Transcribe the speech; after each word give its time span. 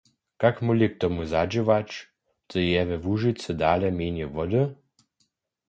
Kak 0.41 0.55
móhli 0.65 0.87
k 0.91 0.97
tomu 1.01 1.21
zadźěwać, 1.33 1.89
zo 2.51 2.59
je 2.71 2.81
we 2.89 2.97
Łužicy 3.05 3.51
dale 3.61 3.87
mjenje 3.97 4.25
wody? 4.35 4.61